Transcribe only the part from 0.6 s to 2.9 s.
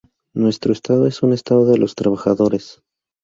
Estado es un Estado de los trabajadores.